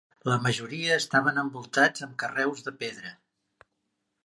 [0.27, 3.15] La majoria estaven envoltats amb carreus de pedra.